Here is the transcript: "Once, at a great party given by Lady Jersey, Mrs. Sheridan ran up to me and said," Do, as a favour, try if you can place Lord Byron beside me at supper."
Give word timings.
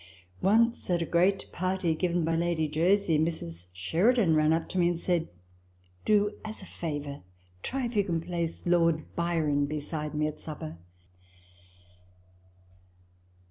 "Once, 0.51 0.89
at 0.89 1.03
a 1.03 1.05
great 1.05 1.45
party 1.51 1.93
given 1.93 2.23
by 2.25 2.35
Lady 2.35 2.67
Jersey, 2.67 3.19
Mrs. 3.19 3.67
Sheridan 3.75 4.33
ran 4.33 4.51
up 4.51 4.67
to 4.69 4.79
me 4.79 4.89
and 4.89 4.99
said," 4.99 5.27
Do, 6.07 6.31
as 6.43 6.63
a 6.63 6.65
favour, 6.65 7.21
try 7.61 7.85
if 7.85 7.95
you 7.95 8.03
can 8.03 8.19
place 8.19 8.65
Lord 8.65 9.15
Byron 9.15 9.67
beside 9.67 10.15
me 10.15 10.25
at 10.25 10.39
supper." 10.39 10.77